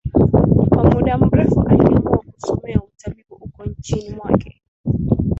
[0.69, 4.61] Kwa muda mrefu aliamua kusomea utabibu uko nchini mwake